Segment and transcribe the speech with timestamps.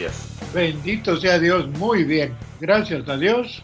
[0.00, 0.30] Días.
[0.54, 2.34] Bendito sea Dios, muy bien.
[2.60, 3.62] Gracias a Dios.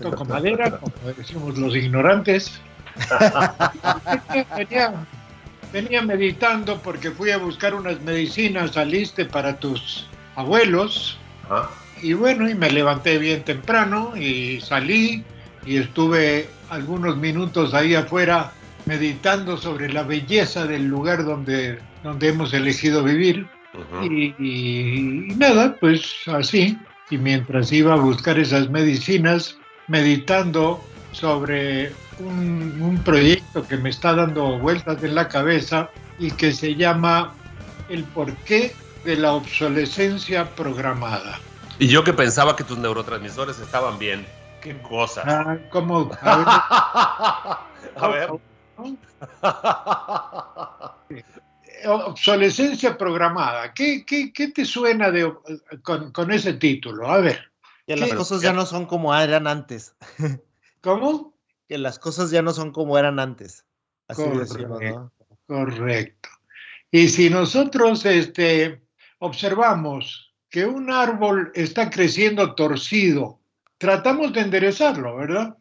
[0.00, 2.60] Toco madera, como decimos los ignorantes.
[5.72, 8.92] venía, meditando porque fui a buscar unas medicinas al
[9.30, 10.06] para tus
[10.36, 11.18] abuelos.
[12.00, 15.24] Y bueno, y me levanté bien temprano y salí
[15.66, 18.52] y estuve algunos minutos ahí afuera
[18.86, 23.48] meditando sobre la belleza del lugar donde, donde hemos elegido vivir.
[24.02, 26.78] Y, nada, pues así.
[27.10, 34.58] Y mientras iba a buscar esas medicinas, meditando sobre un, proyecto que me está dando
[34.58, 37.34] vueltas en la cabeza y que se llama
[37.88, 41.38] El porqué de la obsolescencia programada.
[41.78, 44.26] Y yo que pensaba que tus neurotransmisores estaban bien.
[44.60, 45.22] ¿Qué cosa?
[45.24, 46.10] Ah, ¿Cómo?
[46.22, 48.30] A ver.
[51.86, 53.72] Obsolescencia programada.
[53.72, 55.32] ¿Qué, qué, qué te suena de,
[55.82, 57.08] con, con, ese título?
[57.08, 57.52] A ver.
[57.86, 59.94] Que las cosas ya no son como eran antes.
[60.80, 61.38] ¿Cómo?
[61.68, 63.64] que las cosas ya no son como eran antes.
[64.08, 65.12] Así correcto,
[65.46, 66.28] correcto.
[66.90, 68.82] Y si nosotros este,
[69.18, 73.38] observamos que un árbol está creciendo torcido,
[73.76, 75.56] tratamos de enderezarlo, ¿verdad?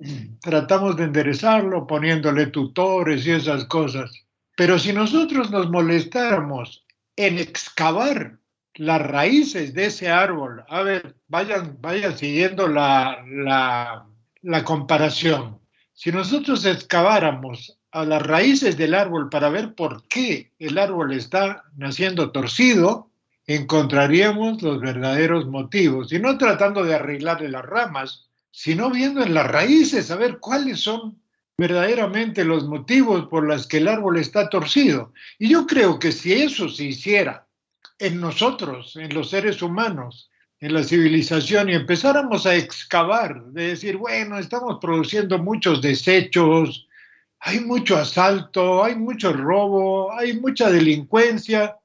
[0.40, 4.10] Tratamos de enderezarlo poniéndole tutores y esas cosas.
[4.56, 6.84] Pero si nosotros nos molestáramos
[7.16, 8.38] en excavar
[8.74, 14.06] las raíces de ese árbol, a ver, vayan, vayan siguiendo la, la,
[14.42, 15.58] la comparación.
[15.92, 21.64] Si nosotros excaváramos a las raíces del árbol para ver por qué el árbol está
[21.76, 23.10] naciendo torcido,
[23.46, 26.12] encontraríamos los verdaderos motivos.
[26.12, 30.80] Y no tratando de arreglarle las ramas, sino viendo en las raíces a ver cuáles
[30.80, 31.21] son
[31.56, 35.12] verdaderamente los motivos por los que el árbol está torcido.
[35.38, 37.46] Y yo creo que si eso se hiciera
[37.98, 40.30] en nosotros, en los seres humanos,
[40.60, 46.88] en la civilización y empezáramos a excavar, de decir, bueno, estamos produciendo muchos desechos,
[47.40, 51.76] hay mucho asalto, hay mucho robo, hay mucha delincuencia.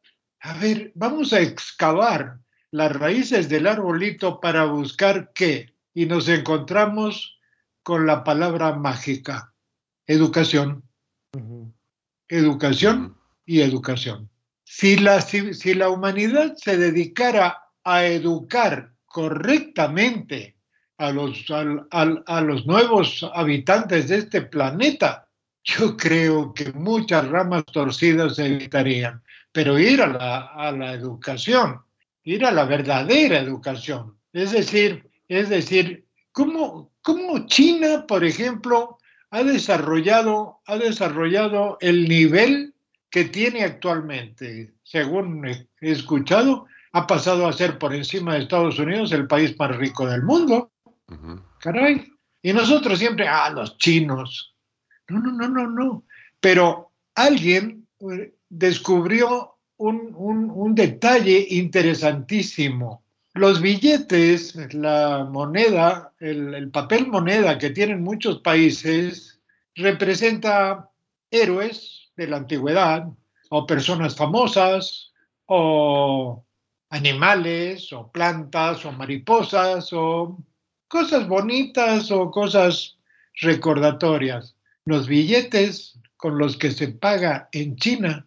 [0.42, 2.38] A ver, vamos a excavar
[2.70, 5.74] las raíces del arbolito para buscar qué.
[5.96, 7.40] Y nos encontramos
[7.82, 9.54] con la palabra mágica,
[10.08, 10.84] educación.
[12.28, 14.30] Educación y educación.
[14.64, 20.58] Si la, si la humanidad se dedicara a educar correctamente
[20.98, 25.28] a los, a, los nuevos habitantes de este planeta,
[25.64, 29.22] yo creo que muchas ramas torcidas se evitarían.
[29.52, 31.82] Pero ir a la, a la educación,
[32.24, 38.97] ir a la verdadera educación, es decir, es decir, ¿cómo, cómo China, por ejemplo,
[39.32, 42.74] ha desarrollado, ha desarrollado el nivel
[43.10, 44.74] que tiene actualmente?
[44.84, 49.76] Según he escuchado, ha pasado a ser por encima de Estados Unidos el país más
[49.76, 50.72] rico del mundo.
[51.60, 52.12] Caray.
[52.42, 54.56] Y nosotros siempre, ah, los chinos.
[55.10, 56.06] No, no, no, no, no.
[56.40, 63.04] Pero alguien eh, descubrió un, detalle interesantísimo.
[63.38, 69.40] Los billetes, la moneda, el, el, papel moneda que tienen muchos países,
[69.76, 70.90] representa
[71.30, 73.08] héroes de la antigüedad,
[73.50, 75.14] o personas famosas,
[75.48, 76.46] o
[76.90, 80.38] animales o plantas o mariposas o
[80.88, 82.98] cosas bonitas o cosas
[83.42, 84.56] recordatorias.
[84.86, 88.26] Los billetes con los que se paga en China,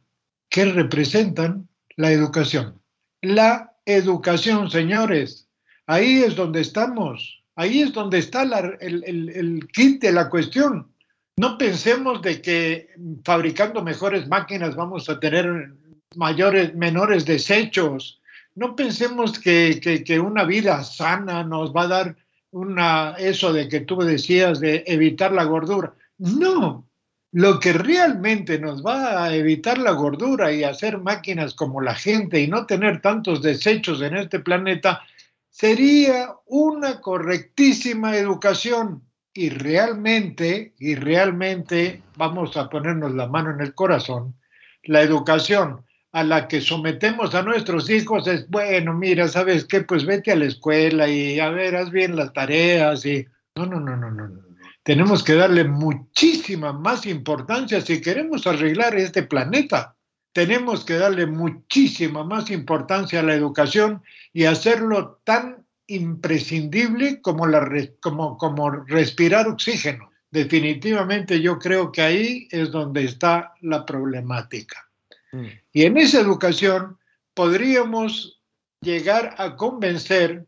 [0.48, 2.80] que representan la educación.
[3.22, 5.48] La educación, señores,
[5.86, 10.92] ahí es donde estamos, ahí es donde está el, el kit de la cuestión.
[11.36, 12.90] No pensemos de que
[13.24, 15.72] fabricando mejores máquinas vamos a tener
[16.14, 18.20] mayores, menores desechos,
[18.54, 22.16] no pensemos que, una vida sana nos va a dar
[22.50, 25.94] una, eso de que tú decías de evitar la gordura.
[26.18, 26.86] No,
[27.32, 32.40] lo que realmente nos va a evitar la gordura y hacer máquinas como la gente
[32.40, 35.02] y no tener tantos desechos en este planeta
[35.48, 39.02] sería una correctísima educación.
[39.32, 44.34] Y realmente, y realmente, vamos a ponernos la mano en el corazón,
[44.82, 49.82] la educación a la que sometemos a nuestros hijos es, bueno, mira, ¿sabes qué?
[49.82, 53.24] Pues vete a la escuela y a ver, haz bien las tareas y...
[53.54, 54.26] No, no, no, no, no.
[54.26, 54.49] no.
[54.82, 59.96] Tenemos que darle muchísima más importancia si queremos arreglar este planeta.
[60.32, 67.68] Tenemos que darle muchísima más importancia a la educación y hacerlo tan imprescindible como, la,
[68.00, 70.10] como, como respirar oxígeno.
[70.30, 74.88] Definitivamente yo creo que ahí es donde está la problemática.
[75.32, 75.46] Mm.
[75.72, 76.96] Y en esa educación
[77.34, 78.40] podríamos
[78.80, 80.46] llegar a convencer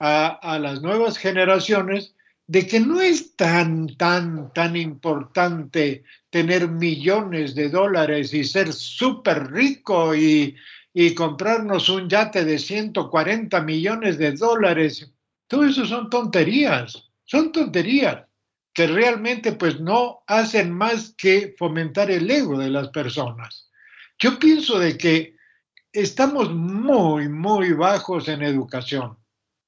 [0.00, 2.14] a, a, las nuevas generaciones
[2.50, 9.52] de que no es tan, tan, tan importante tener millones de dólares y ser súper
[9.52, 10.56] rico y,
[10.92, 15.12] y comprarnos un yate de 140 millones de dólares.
[15.46, 18.24] Todo eso son tonterías, son tonterías
[18.74, 23.70] que realmente pues no hacen más que fomentar el ego de las personas.
[24.18, 25.36] Yo pienso de que
[25.92, 29.16] estamos muy, muy bajos en educación,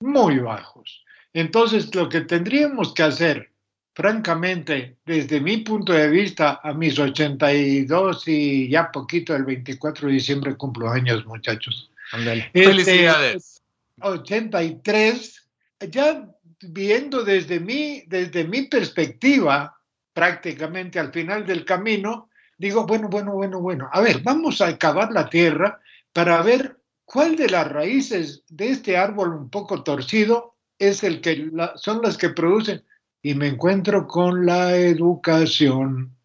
[0.00, 1.04] muy bajos.
[1.34, 3.50] Entonces, lo que tendríamos que hacer,
[3.94, 10.14] francamente, desde mi punto de vista, a mis 82 y ya poquito, el 24 de
[10.14, 11.90] diciembre cumplo años, muchachos.
[12.12, 13.62] Este, Felicidades.
[14.00, 15.48] 83,
[15.90, 16.28] ya
[16.60, 19.76] viendo desde mi, desde mi perspectiva,
[20.12, 25.10] prácticamente al final del camino, digo, bueno, bueno, bueno, bueno, a ver, vamos a acabar
[25.12, 25.80] la tierra
[26.12, 30.56] para ver cuál de las raíces de este árbol un poco torcido
[30.88, 32.84] es el que son las que producen.
[33.22, 36.16] Y me encuentro con la educación.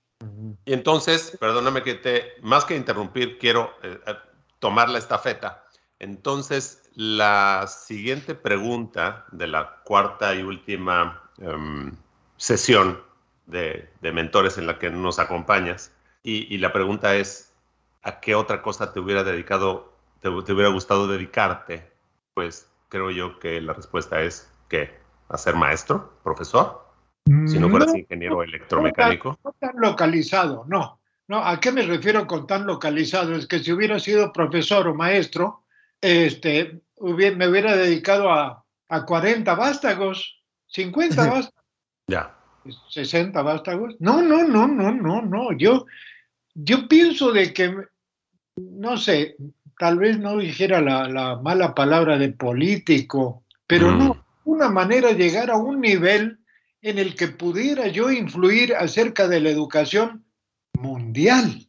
[0.65, 3.99] Y entonces, perdóname que te, más que interrumpir, quiero eh,
[4.59, 5.63] tomar la estafeta.
[5.99, 11.95] Entonces, la siguiente pregunta de la cuarta y última em,
[12.37, 12.99] sesión
[13.45, 15.91] de, de, mentores en la que nos acompañas
[16.29, 17.53] y, la pregunta es,
[18.03, 21.89] ¿a qué otra cosa te hubiera dedicado, te, hubiera gustado dedicarte?
[22.33, 24.91] Pues creo yo que la respuesta es que
[25.29, 26.87] a ser maestro, profesor,
[27.45, 29.37] si no fueras ingeniero electromecánico.
[29.43, 30.99] No tan, localizado, no.
[31.27, 33.35] No, ¿a qué me refiero con tan localizado?
[33.35, 35.63] Es que si hubiera sido profesor o maestro,
[35.99, 41.65] este, me hubiera dedicado a, a 40 vástagos, 50 vástagos.
[42.07, 42.33] Ya.
[42.89, 43.95] 60 vástagos.
[43.99, 45.51] No, no, no, no, no, no.
[45.57, 45.85] Yo,
[46.53, 47.75] yo pienso de que,
[48.55, 49.35] no sé,
[49.77, 54.21] tal vez no dijera la, mala palabra de político, pero no, mm.
[54.45, 56.39] una manera de llegar a un nivel
[56.81, 60.25] en el que pudiera yo influir acerca de la educación
[60.73, 61.67] mundial.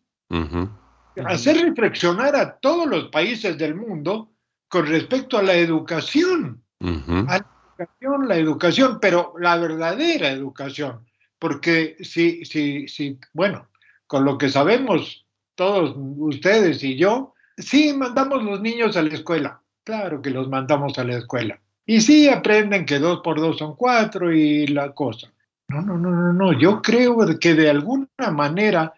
[1.25, 4.31] Hacer reflexionar a todos los países del mundo
[4.69, 6.62] con respecto a la educación.
[6.81, 7.46] A la
[7.78, 11.06] educación, la educación, pero la verdadera educación.
[11.38, 13.69] Porque si, si, si, bueno,
[14.06, 19.60] con lo que sabemos todos ustedes y yo, sí mandamos los niños a la escuela.
[19.84, 21.60] Claro que los mandamos a la escuela.
[21.87, 25.32] Y sí aprenden que dos por dos son cuatro y la cosa.
[25.69, 26.52] No, no, no, no, no.
[26.58, 28.93] Yo creo que de alguna manera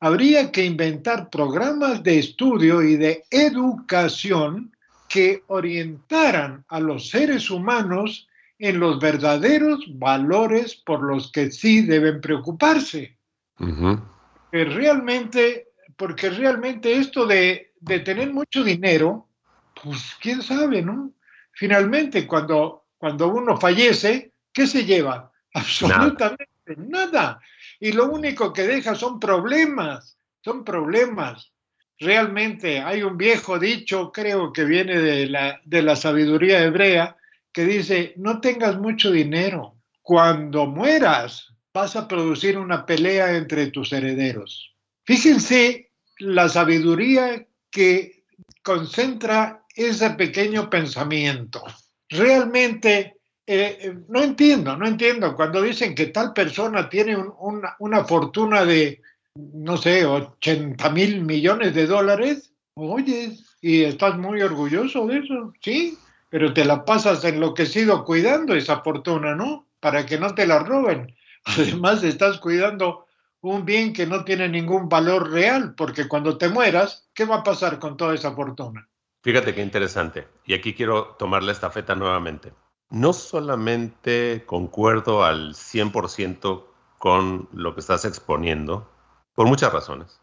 [0.00, 4.72] habría que inventar programas de estudio y de educación
[5.08, 8.28] que orientaran a los seres humanos
[8.58, 13.16] en los verdaderos valores por los que sí deben preocuparse
[14.64, 19.28] realmente, porque realmente esto de, tener mucho dinero,
[19.82, 21.12] pues quién sabe, ¿no?
[21.52, 25.32] Finalmente, cuando, cuando uno fallece, ¿qué se lleva?
[25.54, 27.40] Absolutamente nada.
[27.80, 31.52] Y lo único que deja son problemas, son problemas.
[31.98, 37.16] Realmente hay un viejo dicho, creo que viene de la, de la sabiduría hebrea,
[37.52, 39.76] que dice, no tengas mucho dinero.
[40.02, 44.74] Cuando mueras, vas a producir una pelea entre tus herederos.
[45.04, 48.24] Fíjense la sabiduría que
[48.62, 51.62] concentra ese pequeño pensamiento.
[52.08, 55.36] Realmente, eh, eh, no entiendo, no entiendo.
[55.36, 59.02] Cuando dicen que tal persona tiene una, una, fortuna de,
[59.34, 65.98] no sé, 80 mil millones de dólares, oye, y estás muy orgulloso de eso, sí,
[66.30, 69.66] pero te la pasas enloquecido cuidando esa fortuna, ¿no?
[69.80, 71.14] Para que no te la roben.
[71.44, 73.05] Además, estás cuidando
[73.50, 77.42] un bien que no tiene ningún valor real, porque cuando te mueras, ¿qué va a
[77.42, 78.88] pasar con toda esa fortuna?
[79.22, 80.28] Fíjate qué interesante.
[80.44, 82.52] Y aquí quiero tomar la estafeta nuevamente.
[82.90, 86.64] No solamente concuerdo al 100%
[86.98, 88.88] con lo que estás exponiendo,
[89.34, 90.20] por muchas razones,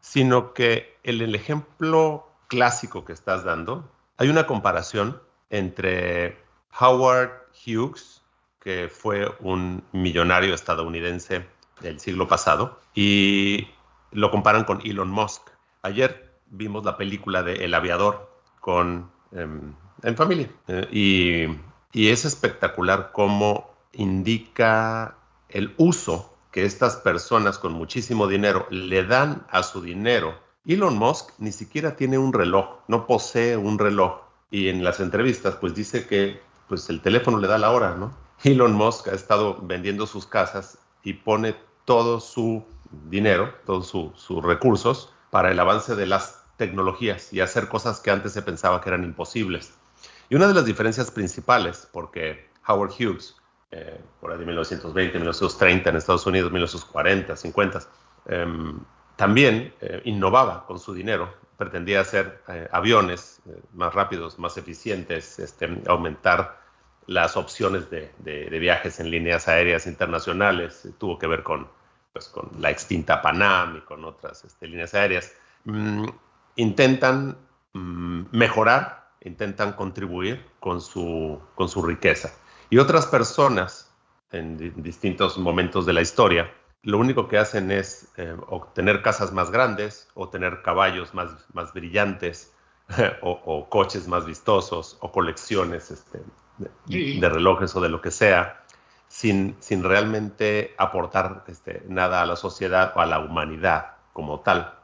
[0.00, 5.20] sino que en el ejemplo clásico que estás dando, hay una comparación
[5.50, 6.42] entre
[6.80, 7.30] Howard
[7.66, 8.22] Hughes
[8.60, 11.46] que fue un millonario estadounidense
[11.80, 13.68] del siglo pasado, y
[14.12, 15.50] lo comparan con Elon Musk.
[15.82, 20.50] Ayer vimos la película de El Aviador con, em, en familia.
[20.68, 25.16] Eh, y, y es espectacular cómo indica
[25.48, 30.38] el uso que estas personas con muchísimo dinero le dan a su dinero.
[30.66, 34.20] Elon Musk ni siquiera tiene un reloj, no posee un reloj.
[34.50, 38.12] Y en las entrevistas, pues dice que pues el teléfono le da la hora, ¿no?
[38.44, 42.64] Elon Musk ha estado vendiendo sus casas y pone todo su
[43.08, 48.32] dinero, todos sus recursos para el avance de las tecnologías y hacer cosas que antes
[48.32, 49.74] se pensaba que eran imposibles.
[50.28, 53.36] Y una de las diferencias principales, porque Howard Hughes,
[53.70, 57.80] eh, por ahí de 1920, 1930 en Estados Unidos, 1940, 50,
[58.26, 58.78] em,
[59.16, 63.40] también eh, innovaba con su dinero, pretendía hacer eh, aviones
[63.74, 66.63] más rápidos, más eficientes, este, aumentar
[67.06, 68.10] las opciones de,
[68.58, 71.68] viajes en líneas aéreas internacionales, tuvo que ver con,
[72.12, 75.32] pues, con la extinta Panam y con otras este, líneas aéreas.
[75.64, 76.06] Mm,
[76.56, 77.38] intentan
[77.72, 82.32] mm, mejorar, intentan contribuir con su, con su riqueza.
[82.70, 83.92] Y otras personas
[84.32, 89.50] en distintos momentos de la historia, lo único que hacen es eh, obtener casas más
[89.50, 92.52] grandes o tener caballos más, más brillantes
[93.22, 96.20] o, coches más vistosos o colecciones este,
[96.58, 98.64] de, relojes o de lo que sea,
[99.08, 104.74] sin, sin realmente aportar este, nada a la sociedad o a la humanidad como tal.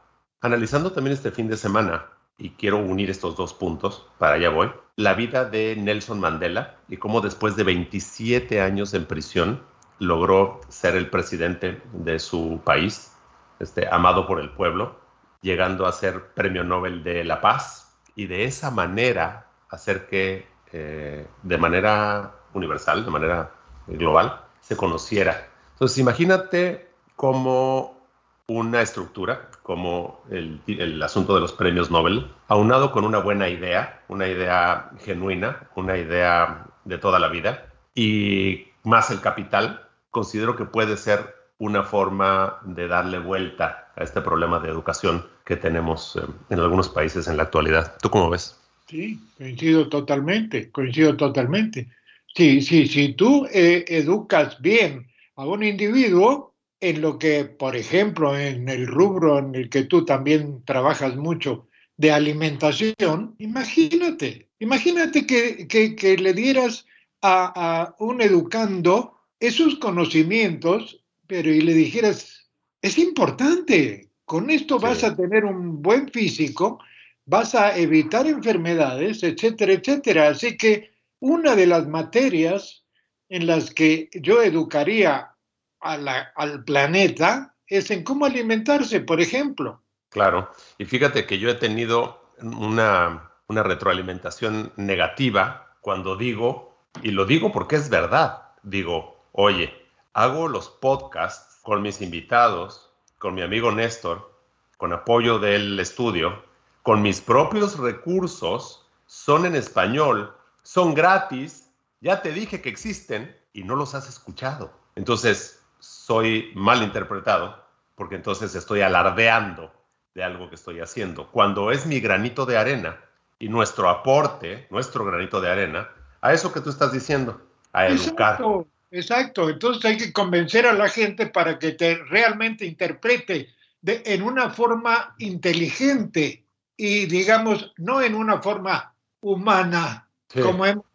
[0.41, 2.05] Analizando también este fin de semana,
[2.37, 6.97] y quiero unir estos dos puntos, para allá voy, la vida de Nelson Mandela y
[6.97, 9.61] cómo después de 27 años en prisión
[9.99, 13.15] logró ser el presidente de su país,
[13.59, 14.99] este, amado por el pueblo,
[15.41, 21.27] llegando a ser premio Nobel de la Paz y de esa manera hacer que eh,
[21.43, 23.51] de manera universal, de manera
[23.87, 25.47] global, se conociera.
[25.73, 28.01] Entonces imagínate cómo
[28.47, 34.01] una estructura como el, el, asunto de los premios Nobel, aunado con una buena idea,
[34.07, 40.65] una idea genuina, una idea de toda la vida, y más el capital, considero que
[40.65, 46.25] puede ser una forma de darle vuelta a este problema de educación que tenemos eh,
[46.49, 47.95] en algunos países en la actualidad.
[48.01, 48.60] ¿Tú cómo ves?
[48.91, 51.87] Sí, coincido totalmente, coincido totalmente.
[52.35, 55.07] Sí, sí, si tú eh, educas bien
[55.37, 60.03] a un individuo, en lo que, por ejemplo, en el rubro en el que tú
[60.03, 66.85] también trabajas mucho de alimentación, imagínate, imagínate que, le dieras
[67.21, 72.49] a, un educando esos conocimientos, pero y le dijeras,
[72.81, 76.79] es importante, con esto vas a tener un buen físico,
[77.25, 80.29] vas a evitar enfermedades, etcétera, etcétera.
[80.29, 82.83] Así que una de las materias
[83.29, 85.31] en las que yo educaría
[85.79, 89.81] al planeta es en cómo alimentarse, por ejemplo.
[90.09, 97.25] Claro, y fíjate que yo he tenido una, una retroalimentación negativa cuando digo, y lo
[97.25, 99.73] digo porque es verdad, digo, oye,
[100.13, 104.31] hago los podcasts con mis invitados, con mi amigo Néstor,
[104.77, 106.43] con apoyo del estudio,
[106.83, 110.33] con mis propios recursos, son en español,
[110.63, 111.69] son gratis,
[111.99, 114.71] ya te dije que existen y no los has escuchado.
[114.95, 117.63] Entonces, soy mal interpretado,
[117.95, 119.71] porque entonces estoy alardeando
[120.13, 121.29] de algo que estoy haciendo.
[121.31, 122.99] Cuando es mi granito de arena
[123.39, 125.89] y nuestro aporte, nuestro granito de arena,
[126.21, 127.41] a eso que tú estás diciendo,
[127.73, 128.33] a educar.
[128.33, 129.49] Exacto, exacto.
[129.49, 133.49] Entonces hay que convencer a la gente para que te realmente interprete
[133.81, 136.40] de, en una forma inteligente
[136.81, 140.85] y digamos, no en una forma humana, como hemos,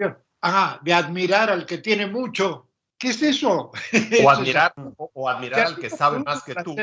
[0.83, 2.67] de admirar al que tiene mucho,
[2.99, 3.71] ¿Qué es eso?
[4.25, 6.75] O admirar, o, admirar al que sabe más que tú.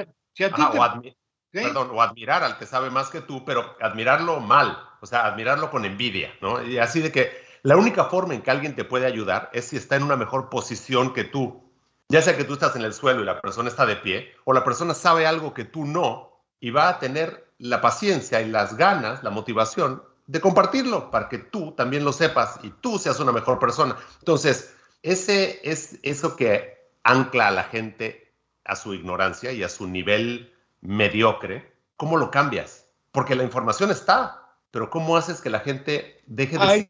[1.51, 5.69] Perdón, o admirar al que sabe más que tú, pero admirarlo mal, o sea, admirarlo
[5.69, 6.63] con envidia, ¿no?
[6.63, 7.31] Y así de que
[7.61, 10.49] la única forma en que alguien te puede ayudar es si está en una mejor
[10.49, 11.63] posición que tú.
[12.09, 14.53] Ya sea que tú estás en el suelo y la persona está de pie, o
[14.53, 16.32] la persona sabe algo que tú no,
[16.63, 21.37] y va a tener la paciencia y las ganas, la motivación de compartirlo para que
[21.37, 23.97] tú también lo sepas y tú seas una mejor persona.
[24.19, 28.31] Entonces, ese es eso que ancla a la gente
[28.63, 31.73] a su ignorancia y a su nivel mediocre.
[31.97, 32.87] ¿Cómo lo cambias?
[33.11, 36.87] Porque la información está, pero ¿cómo haces que la gente deje de?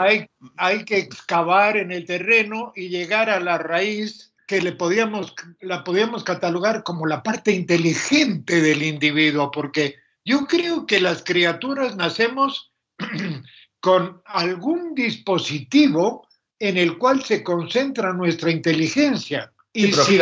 [0.00, 5.34] Hay, hay, que excavar en el terreno y llegar a la raíz que le podíamos,
[5.60, 11.96] la podíamos catalogar como la parte inteligente del individuo, porque yo creo que las criaturas
[11.96, 12.72] nacemos
[13.80, 19.52] con algún dispositivo en el cual se concentra nuestra inteligencia.
[19.72, 20.20] Y si,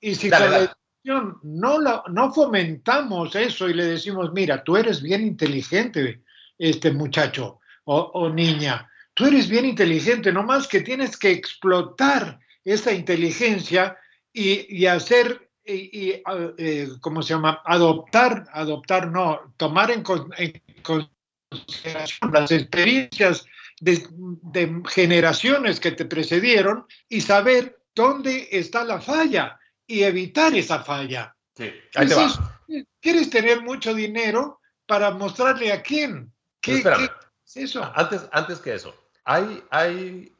[0.00, 0.30] Y si
[1.02, 1.78] no,
[2.08, 6.22] no fomentamos eso y le decimos, mira, tú eres bien inteligente,
[6.58, 12.92] este muchacho o, niña, tú eres bien inteligente, no más que tienes que explotar esa
[12.92, 13.98] inteligencia
[14.32, 16.22] y, hacer, y,
[16.58, 17.62] eh, ¿cómo se llama?
[17.64, 21.10] Adoptar, adoptar, no, tomar en, consideración
[22.32, 23.46] las experiencias
[23.80, 31.36] de, generaciones que te precedieron y saber dónde está la falla y evitar esa falla.
[31.56, 32.60] Sí, ahí te va.
[33.00, 36.32] ¿Quieres tener mucho dinero para mostrarle a quién?
[36.60, 37.92] ¿Qué, es eso?
[37.94, 38.94] Antes, antes que eso,
[39.24, 40.32] hay, hay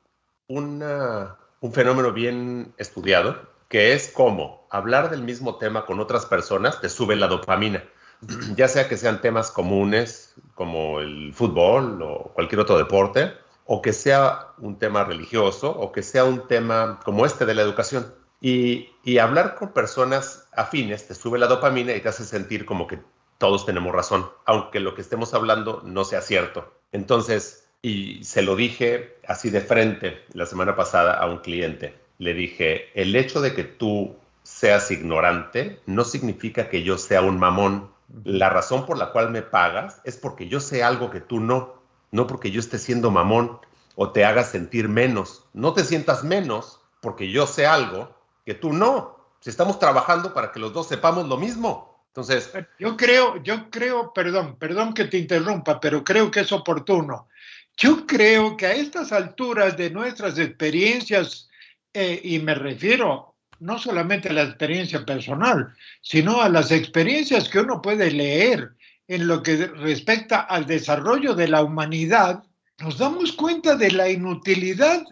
[1.64, 3.40] un fenómeno bien estudiado
[3.70, 7.82] que es como hablar del mismo tema con otras personas te sube la dopamina.
[8.54, 13.32] Ya sea que sean temas comunes como el fútbol o cualquier otro deporte,
[13.64, 17.62] o que sea un tema religioso, o que sea un tema como este de la
[17.62, 22.86] educación y, hablar con personas afines te sube la dopamina y te hace sentir como
[22.86, 23.00] que
[23.38, 26.74] todos tenemos razón, aunque lo que estemos hablando no sea cierto.
[26.92, 31.94] Entonces, y se lo dije así de frente la semana pasada a un cliente.
[32.16, 37.38] Le dije, el hecho de que tú seas ignorante no significa que yo sea un
[37.38, 37.90] mamón.
[38.24, 41.74] La razón por la cual me pagas es porque yo sé algo que tú no,
[42.10, 43.58] no porque yo esté siendo mamón
[43.96, 45.44] o te haga sentir menos.
[45.52, 49.18] No te sientas menos porque yo sé algo que tú no.
[49.40, 52.00] Si estamos trabajando para que los dos sepamos lo mismo.
[52.06, 52.50] Entonces.
[52.78, 57.28] Yo creo, yo creo, perdón, perdón que te interrumpa, pero creo que es oportuno.
[57.76, 61.48] Yo creo que a estas alturas de nuestras experiencias,
[61.92, 67.60] eh, y me refiero no solamente a la experiencia personal, sino a las experiencias que
[67.60, 68.74] uno puede leer
[69.08, 72.42] en lo que respecta al desarrollo de la humanidad,
[72.78, 75.04] nos damos cuenta de la inutilidad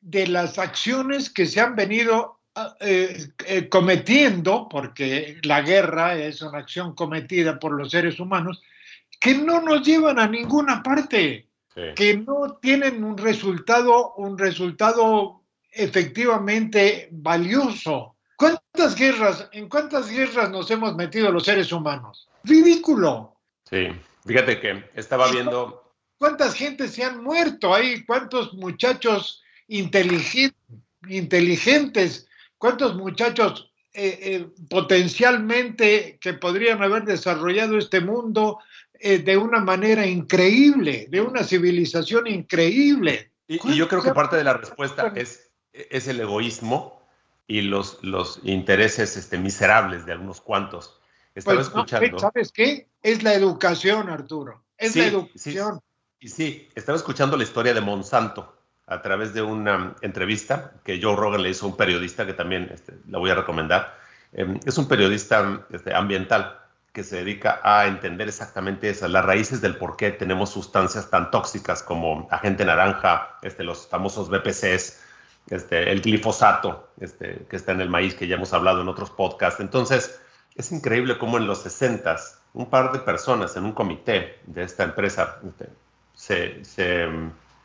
[0.00, 2.40] de las acciones que se han venido
[2.80, 8.62] eh, eh, cometiendo, porque la guerra es una acción cometida por los seres humanos,
[9.20, 11.48] que no nos llevan a ninguna parte,
[11.94, 18.16] que no tienen un resultado, un resultado efectivamente valioso.
[18.36, 22.28] ¿Cuántas guerras, en cuántas guerras nos hemos metido los seres humanos?
[22.44, 23.36] Ridículo.
[23.68, 23.88] Sí,
[24.24, 25.82] fíjate que estaba viendo...
[26.18, 28.04] ¿Cuántas gentes se han muerto ahí?
[28.06, 30.56] ¿Cuántos muchachos inteligentes,
[31.08, 32.26] inteligentes
[32.58, 38.58] ¿Cuántos muchachos eh, eh, potencialmente que podrían haber desarrollado este mundo
[39.00, 43.30] eh, de una manera increíble, de una civilización increíble?
[43.48, 47.02] Y, yo creo que parte de la respuesta es, es el egoísmo
[47.46, 51.00] y los, los intereses este, miserables de algunos cuantos.
[51.34, 52.18] Estaba pues, escuchando.
[52.18, 52.88] ¿Sabes qué?
[53.02, 54.64] Es la educación, Arturo.
[54.78, 55.80] Es la educación.
[56.20, 58.56] Sí, sí, estaba escuchando la historia de Monsanto
[58.86, 62.70] a través de una entrevista que Joe Rogan le hizo a un periodista que también
[62.72, 63.98] este, la voy a recomendar.
[64.32, 66.58] Em, es un periodista este, ambiental
[66.96, 71.30] que se dedica a entender exactamente esas, las raíces del por qué tenemos sustancias tan
[71.30, 75.02] tóxicas como agente naranja, este, los famosos BPCs,
[75.50, 79.10] este, el glifosato este, que está en el maíz, que ya hemos hablado en otros
[79.10, 79.60] podcasts.
[79.60, 80.18] Entonces,
[80.54, 82.16] es increíble cómo en los 60
[82.54, 85.68] un par de personas en un comité de esta empresa este,
[86.14, 87.08] se, se,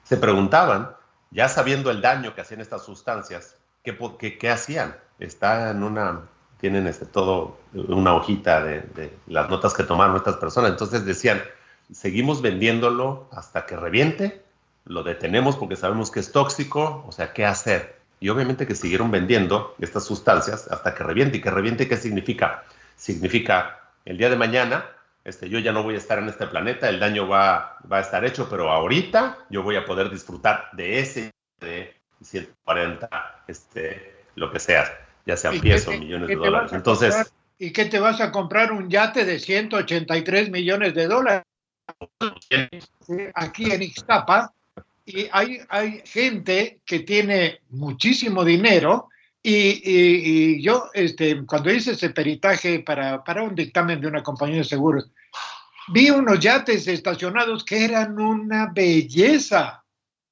[0.04, 0.94] se preguntaban
[1.30, 4.98] ya sabiendo el daño que hacían estas sustancias, ¿qué, qué, hacían?
[5.20, 6.24] Está en una,
[6.62, 10.72] tienen este, todo una hojita de, las notas que tomaron estas personas.
[10.72, 11.42] Entonces decían,
[11.92, 14.42] seguimos vendiéndolo hasta que reviente,
[14.86, 18.00] lo detenemos porque sabemos que es tóxico, o sea, ¿qué hacer?
[18.20, 21.38] Y obviamente que siguieron vendiendo estas sustancias hasta que reviente.
[21.38, 22.64] ¿Y que reviente qué significa?
[22.96, 24.86] Significa el día de mañana
[25.24, 28.02] este, yo ya no voy a estar en este planeta, el daño va, va a
[28.02, 34.52] estar hecho, pero ahorita yo voy a poder disfrutar de ese de 140, este, lo
[34.52, 34.86] que sea,
[35.26, 36.72] ya sean pies o millones de dólares.
[36.74, 41.44] Entonces, ¿y qué te vas a comprar un yate de 183 millones de dólares?
[43.34, 44.54] Aquí en Ixtapa,
[45.06, 49.10] y hay, hay gente que tiene muchísimo dinero
[49.44, 54.64] y, yo, este, cuando hice ese peritaje para, para un dictamen de una compañía de
[54.64, 55.10] seguros,
[55.92, 59.81] vi unos yates estacionados que eran una belleza.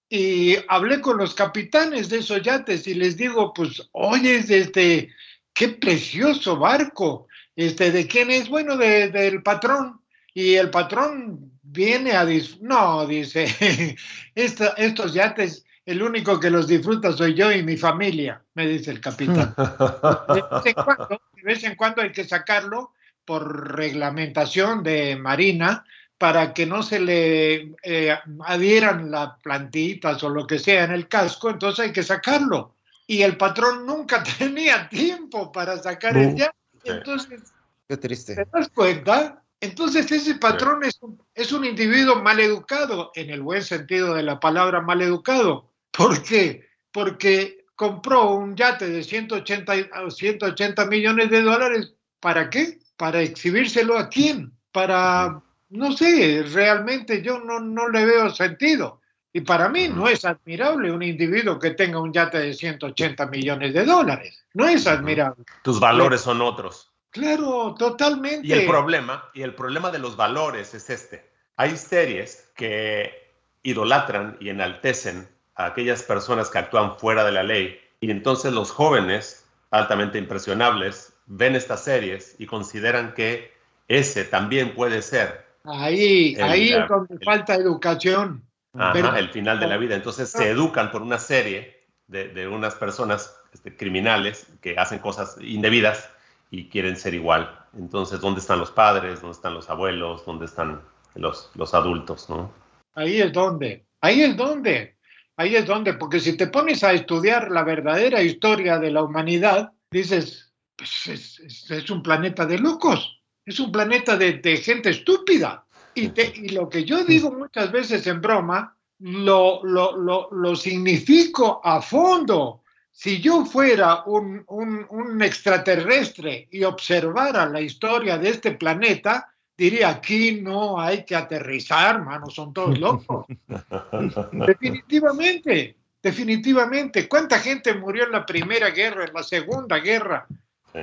[0.10, 5.14] Y hablé con los capitanes de esos yates y les digo, pues, oye, este,
[5.54, 7.28] qué precioso barco.
[7.56, 8.50] Este, ¿De quién es?
[8.50, 10.02] Bueno, del patrón.
[10.34, 12.28] Y el patrón viene a...
[12.62, 13.96] No, dice,
[14.36, 19.02] estos yates el único que los disfruta soy yo y mi familia, me dice el
[19.02, 19.56] capitán.
[20.36, 22.94] De vez en cuando, hay que sacarlo
[23.26, 25.84] por reglamentación de Marina
[26.20, 31.08] para que no se le eh, adhieran las plantitas o lo que sea en el
[31.08, 32.76] casco, entonces hay que sacarlo.
[33.08, 36.54] Y el patrón nunca tenía tiempo para sacar el yate.
[36.84, 37.42] entonces,
[37.88, 38.36] Qué triste.
[38.36, 39.42] ¿te das cuenta?
[39.62, 44.24] Entonces ese patrón es, un, es un individuo mal educado, en el buen sentido de
[44.24, 45.72] la palabra mal educado.
[45.92, 46.68] ¿Por qué?
[46.92, 51.94] Porque compró un yate de 180, y- 180 millones de dólares.
[52.20, 52.80] ¿Para qué?
[52.98, 54.52] Para exhibírselo a quién?
[54.74, 59.02] Para, no sé, realmente yo no, no le veo sentido.
[59.32, 63.74] Y para mí no es admirable un individuo que tenga un yate de 180 millones
[63.74, 64.44] de dólares.
[64.54, 65.46] No es admirable.
[65.62, 66.92] Tus valores son otros.
[67.12, 68.48] Claro, totalmente.
[68.48, 71.30] Y el problema, y el problema de los valores es este.
[71.58, 77.80] Hay series que idolatran y enaltecen a aquellas personas que actúan fuera de la ley
[78.00, 83.54] y entonces los jóvenes altamente impresionables ven estas series y consideran que
[83.88, 88.44] ese también puede ser Ahí, El- ahí la- es donde el- falta educación.
[88.74, 89.96] ajá, Pero- el final de la vida.
[89.96, 95.38] Entonces se educan por una serie de, de unas personas este, criminales que hacen cosas
[95.42, 96.10] indebidas
[96.52, 97.60] y quieren ser igual.
[97.78, 99.22] Entonces, ¿dónde están los padres?
[99.22, 100.26] ¿Dónde están los abuelos?
[100.26, 100.82] ¿Dónde están
[101.16, 102.30] los, los adultos?
[102.30, 102.52] ¿no?
[102.96, 103.86] Ahí es donde.
[104.02, 104.96] Ahí es donde.
[105.38, 105.94] Ahí es donde.
[105.94, 111.40] Porque si te pones a estudiar la verdadera historia de la humanidad, dices, pues es,
[111.40, 113.19] es- es un planeta de locos.
[113.50, 115.66] Es un planeta de, de gente estúpida.
[115.96, 120.56] Y, te- y lo que yo digo muchas veces en broma, lo, lo, lo, lo
[120.56, 122.62] significo a fondo.
[122.92, 129.90] Si yo fuera un, un, un extraterrestre y observara la historia de este planeta, diría,
[129.90, 133.26] aquí no hay que aterrizar, mano, son todos locos.
[134.32, 137.08] definitivamente, definitivamente.
[137.08, 140.28] ¿Cuánta gente murió en la Primera Guerra, en la Segunda Guerra?
[140.74, 140.80] Sí.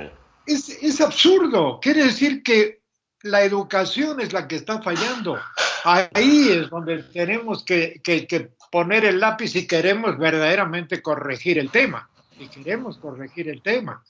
[0.47, 1.79] Es, es absurdo.
[1.81, 2.81] Quiere decir que
[3.23, 5.37] la educación es la que está fallando.
[5.83, 11.69] Ahí es donde tenemos que, que- que poner el lápiz si queremos verdaderamente corregir el
[11.69, 12.09] tema.
[12.37, 14.03] Si queremos corregir el tema.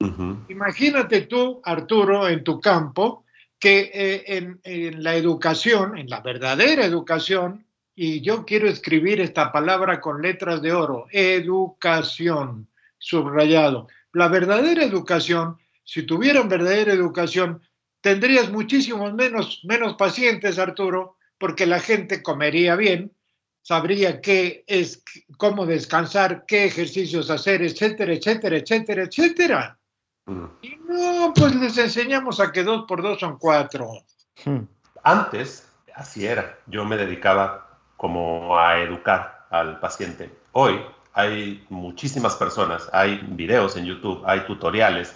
[0.00, 0.44] Ujú.
[0.48, 3.24] Imagínate tú, Arturo, en tu campo,
[3.58, 9.52] que eh, en, en la educación, en la verdadera educación, y yo quiero escribir esta
[9.52, 13.88] palabra con letras de oro, educación, subrayado.
[14.12, 17.62] La verdadera educación, si tuvieran verdadera educación,
[18.00, 23.12] tendrías muchísimos menos, menos pacientes, Arturo, porque la gente comería bien,
[23.62, 25.02] sabría qué es,
[25.38, 29.78] cómo descansar, qué ejercicios hacer, etcétera, etcétera, etcétera, etcétera.
[30.26, 30.44] Mm.
[30.62, 33.90] Y no, pues les enseñamos a que dos por dos son cuatro.
[34.44, 34.60] Hmm.
[35.02, 36.58] Antes, así era.
[36.66, 40.30] Yo me dedicaba como a educar al paciente.
[40.52, 40.80] Hoy
[41.12, 45.14] hay muchísimas personas, hay videos en YouTube, hay tutoriales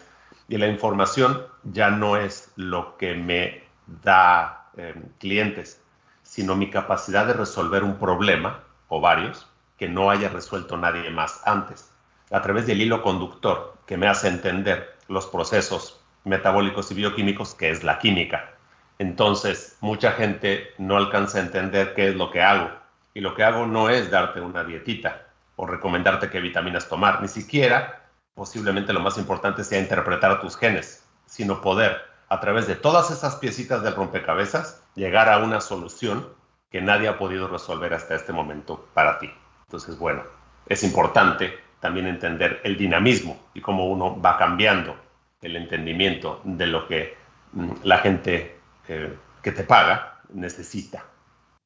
[0.48, 3.64] y la información ya no es lo que me
[4.02, 5.80] da eh, clientes,
[6.22, 9.46] sino mi capacidad de resolver un problema o varios
[9.78, 11.90] que no haya resuelto nadie más antes,
[12.30, 17.70] a través del hilo conductor que me hace entender los procesos metabólicos y bioquímicos que
[17.70, 18.50] es la química.
[18.98, 22.70] Entonces, mucha gente no alcanza a entender qué es lo que hago.
[23.14, 27.20] Y lo que hago no es darte una dietita o recomendarte qué vitaminas tomar.
[27.22, 28.06] Ni siquiera,
[28.37, 33.37] posiblemente lo más importante sea interpretar tus genes, sino poder, a través de todas esas
[33.37, 36.29] piecitas del rompecabezas, llegar a una solución
[36.70, 39.31] que nadie ha podido resolver hasta este momento para ti.
[39.64, 40.22] Entonces, bueno,
[40.66, 44.96] es importante también entender el dinamismo y cómo uno va cambiando
[45.40, 47.16] el entendimiento de lo que
[47.53, 51.07] mm, la gente eh, que te paga necesita.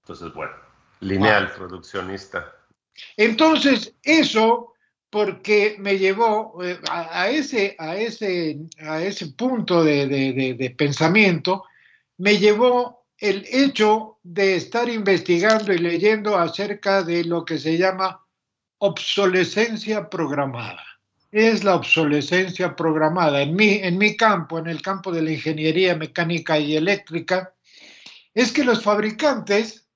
[0.02, 0.52] Entonces, bueno,
[1.00, 2.54] lineal, produccionista.
[3.16, 4.74] Entonces, eso,
[5.10, 11.64] porque me llevó eh, a, ese, a, ese, a ese punto de- de pensamiento,
[12.18, 18.24] me llevó el hecho de estar investigando y leyendo acerca de lo que se llama
[18.78, 20.84] obsolescencia programada.
[21.32, 23.42] Es la obsolescencia programada.
[23.42, 27.54] En mi, en mi campo, en el campo de la ingeniería mecánica y eléctrica,
[28.34, 29.86] es que los fabricantes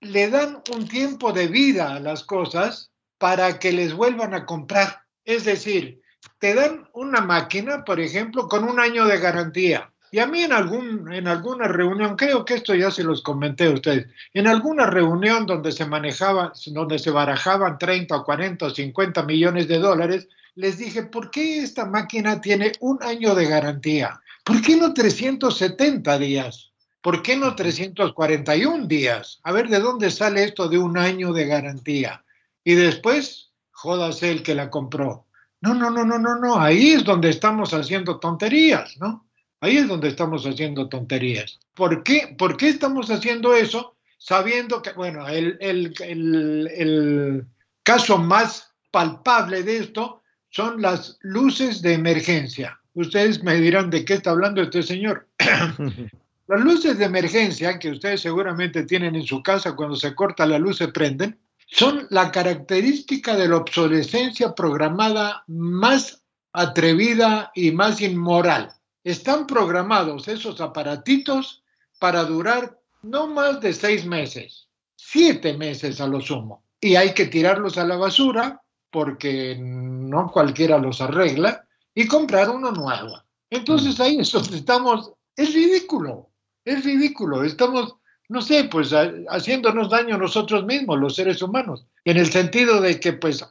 [0.00, 2.91] le dan un tiempo de vida a las cosas
[3.22, 5.02] para que les vuelvan a comprar.
[5.24, 6.02] Es decir,
[6.40, 9.92] te dan una máquina, por ejemplo, con un año de garantía.
[10.10, 13.66] Y a mí en, algún, en alguna reunión, creo que esto ya se los comenté
[13.66, 18.70] a ustedes, en alguna reunión donde se manejaban, donde se barajaban 30 o 40 o
[18.70, 24.20] 50 millones de dólares, les dije, ¿por qué esta máquina tiene un año de garantía?
[24.42, 26.72] ¿Por qué no 370 días?
[27.00, 29.38] ¿Por qué no 341 días?
[29.44, 32.21] A ver, ¿de dónde sale esto de un año de garantía?
[32.64, 35.26] Y después, jódase el que la compró.
[35.60, 36.58] No, no, no, no, no, no.
[36.58, 39.26] Ahí es donde estamos haciendo tonterías, ¿no?
[39.60, 41.60] Ahí es donde estamos haciendo tonterías.
[41.74, 43.96] ¿Por qué, ¿Por qué estamos haciendo eso?
[44.18, 47.46] Sabiendo que, bueno, el, el, el, el
[47.84, 52.78] caso más palpable de esto son las luces de emergencia.
[52.94, 55.28] ustedes me dirán de qué está hablando este señor.
[56.48, 60.58] Las luces de emergencia que ustedes seguramente tienen en su casa cuando se corta la
[60.58, 61.38] luz se prenden,
[61.72, 68.74] son la característica de la obsolescencia programada más atrevida y más inmoral.
[69.02, 71.64] Están programados esos aparatitos
[71.98, 76.62] para durar no más de seis meses, siete meses a lo sumo.
[76.78, 82.70] Y hay que tirarlos a la basura porque no cualquiera los arregla y comprar uno
[82.70, 83.22] nuevo.
[83.48, 86.28] Entonces ahí estamos, es ridículo,
[86.66, 87.96] es ridículo, estamos,
[88.32, 88.94] no sé, pues
[89.28, 93.46] haciéndonos daño nosotros mismos, los seres humanos, en el sentido de que pues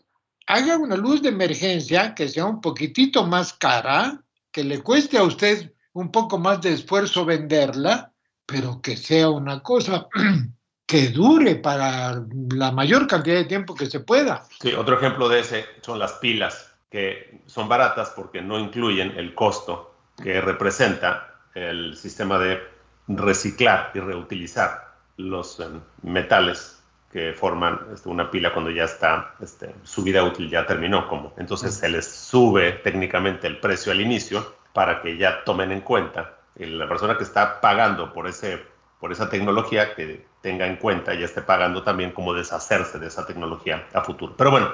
[0.47, 5.23] haga una luz de emergencia que sea un poquitito más cara, que le cueste a
[5.23, 8.11] usted un poco más de esfuerzo venderla,
[8.47, 10.07] pero que sea una cosa
[10.87, 14.45] que dure para la mayor cantidad de tiempo que se pueda.
[14.59, 19.35] Sí, otro ejemplo de ese son las pilas, que son baratas porque no incluyen el
[19.35, 22.70] costo que representa el sistema de
[23.07, 25.65] reciclar y reutilizar los eh,
[26.03, 31.07] metales que forman este, una pila cuando ya está, este, su vida útil ya terminó.
[31.07, 31.33] Como.
[31.37, 36.37] Entonces se les sube técnicamente el precio al inicio para que ya tomen en cuenta
[36.55, 38.61] la persona que está pagando por, ese,
[38.99, 43.25] por esa tecnología que tenga en cuenta y esté pagando también cómo deshacerse de esa
[43.25, 44.35] tecnología a futuro.
[44.37, 44.71] Pero bueno.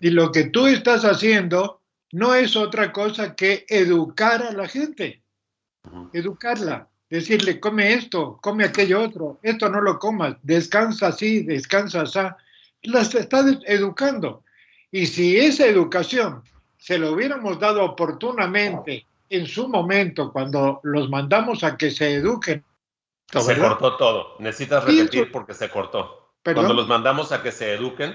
[0.00, 5.22] Y lo que tú estás haciendo no es otra cosa que educar a la gente,
[6.12, 12.18] educarla decirle, come esto, come aquello otro, esto no lo comas, descansa así, descansa así.
[12.82, 14.42] Las está educando.
[14.90, 16.42] Y si esa educación
[16.78, 22.64] se lo hubiéramos dado oportunamente en su momento, cuando los mandamos a que se eduquen.
[23.28, 24.36] Se cortó todo.
[24.38, 26.32] Necesitas repetir porque se cortó.
[26.44, 28.14] Cuando los mandamos a que se eduquen.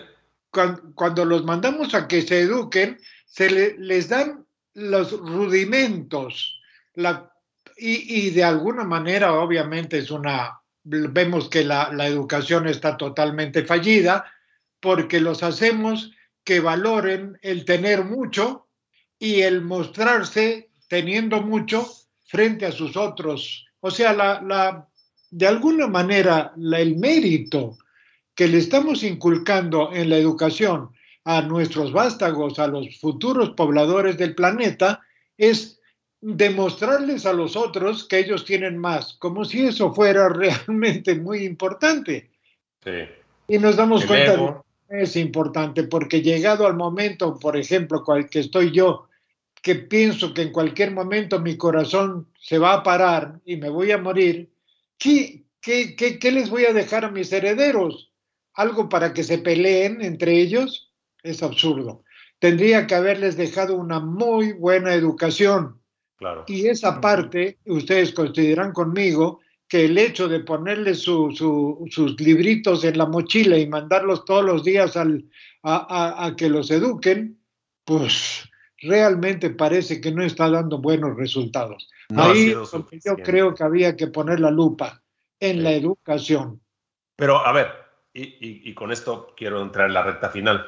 [0.95, 6.61] Cuando, los mandamos a que se eduquen, se les dan los rudimentos,
[6.93, 7.30] la
[7.77, 14.25] y, de alguna manera, obviamente, es una, vemos que la, educación está totalmente fallida
[14.79, 16.11] porque los hacemos
[16.43, 18.67] que valoren el tener mucho
[19.19, 21.87] y el mostrarse teniendo mucho
[22.25, 23.65] frente a sus otros.
[23.79, 24.87] O sea, la, la,
[25.29, 27.77] de alguna manera, el mérito
[28.35, 30.91] que le estamos inculcando en la educación
[31.25, 35.01] a nuestros vástagos, a los futuros pobladores del planeta,
[35.37, 35.80] es
[36.21, 42.29] demostrarles a los otros que ellos tienen más, como si eso fuera realmente muy importante.
[43.47, 44.53] Y nos damos cuenta de
[44.89, 49.07] que es importante, porque llegado al momento, por ejemplo, cual que estoy yo,
[49.61, 53.91] que pienso que en cualquier momento mi corazón se va a parar y me voy
[53.91, 54.51] a morir,
[54.97, 58.11] ¿qué, qué, qué, qué les voy a dejar a mis herederos?
[58.53, 60.91] ¿Algo para que se peleen entre ellos?
[61.23, 62.03] Es absurdo.
[62.39, 65.80] Tendría que haberles dejado una muy buena educación,
[66.47, 73.05] y esa parte, ustedes consideran conmigo que el hecho de ponerle sus libritos en la
[73.05, 75.25] mochila y mandarlos todos los días al,
[75.63, 77.39] a, que los eduquen,
[77.85, 81.89] pues realmente parece que no está dando buenos resultados.
[82.15, 82.53] Ahí
[83.05, 85.01] yo creo que había que poner la lupa
[85.39, 86.61] en la educación.
[87.15, 87.69] Pero a ver,
[88.13, 90.65] y, y, con esto quiero entrar en la recta final.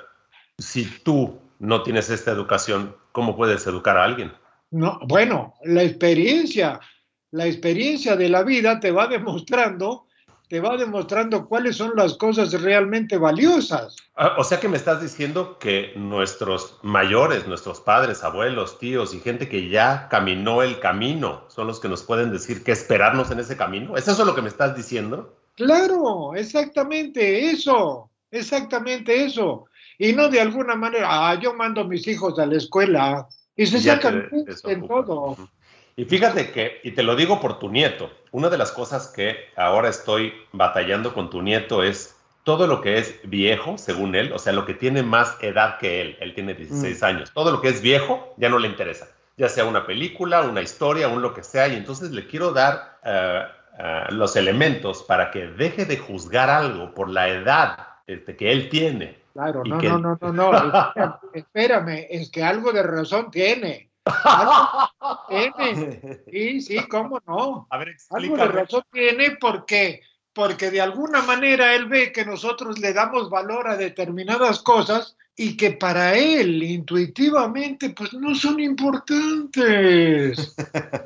[0.57, 4.31] Si tú no tienes esta educación, ¿cómo puedes educar a alguien?
[4.73, 6.79] No, bueno, la experiencia,
[7.29, 10.07] la experiencia de la vida te va demostrando,
[10.49, 13.95] te va demostrando cuáles son las cosas realmente valiosas.
[14.15, 19.19] Ah, o sea que me estás diciendo que nuestros mayores, nuestros padres, abuelos, tíos y
[19.19, 23.41] gente que ya caminó el camino son los que nos pueden decir qué esperarnos en
[23.41, 23.95] ese camino.
[23.95, 25.37] ¿Es eso lo que me estás diciendo?
[25.53, 29.65] Claro, exactamente eso, exactamente eso.
[29.99, 33.65] Y no de alguna manera, ah, yo mando a mis hijos a la escuela, y
[33.65, 34.29] se sacan
[34.63, 35.37] en todo.
[35.95, 39.35] Y fíjate que, y te lo digo por tu nieto, una de las cosas que
[39.55, 44.39] ahora estoy batallando con tu nieto es todo lo que es viejo, según él, o
[44.39, 47.05] sea, lo que tiene más edad que él, él tiene 16 mm.
[47.05, 50.61] años, todo lo que es viejo ya no le interesa, ya sea una película, una
[50.61, 53.43] historia, un lo que sea, y entonces le quiero dar eh,
[53.79, 58.67] eh, los elementos para que deje de juzgar algo por la edad este, que él
[58.69, 63.89] tiene Claro, no, no, no, no, no, espérame, es que algo de razón tiene.
[65.27, 66.23] tiene.
[66.31, 67.67] Sí, sí, cómo no.
[67.71, 70.01] A ver, algo de razón tiene porque,
[70.33, 75.57] porque de alguna manera él ve que nosotros le damos valor a determinadas cosas y
[75.57, 80.55] que para él intuitivamente pues no son importantes.